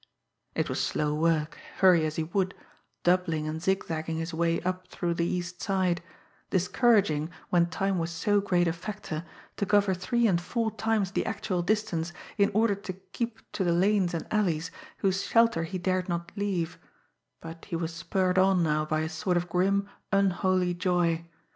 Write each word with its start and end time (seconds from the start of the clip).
It 0.55 0.67
was 0.67 0.81
slow 0.81 1.13
work, 1.13 1.59
hurry 1.77 2.07
as 2.07 2.15
he 2.15 2.23
would, 2.23 2.55
doubling 3.03 3.47
and 3.47 3.61
zigzagging 3.61 4.17
his 4.17 4.33
way 4.33 4.59
up 4.61 4.87
through 4.87 5.13
the 5.13 5.27
East 5.27 5.61
Side; 5.61 6.01
discouraging, 6.49 7.29
when 7.51 7.67
time 7.67 7.99
was 7.99 8.09
so 8.09 8.41
great 8.41 8.67
a 8.67 8.73
factor, 8.73 9.23
to 9.57 9.65
cover 9.67 9.93
three 9.93 10.25
and 10.25 10.41
four 10.41 10.71
times 10.71 11.11
the 11.11 11.27
actual 11.27 11.61
distance 11.61 12.13
in 12.35 12.49
order 12.55 12.73
to 12.73 12.93
keep 13.13 13.41
to 13.51 13.63
the 13.63 13.73
lanes 13.73 14.15
and 14.15 14.25
alleys 14.31 14.71
whose 14.97 15.21
shelter 15.23 15.65
he 15.65 15.77
dared 15.77 16.09
not 16.09 16.31
leave; 16.35 16.79
but 17.39 17.65
he 17.65 17.75
was 17.75 17.93
spurred 17.93 18.39
on 18.39 18.63
now 18.63 18.83
by 18.83 19.01
a 19.01 19.07
sort 19.07 19.37
of 19.37 19.49
grim, 19.49 19.87
unholy 20.11 20.73
joy. 20.73 21.27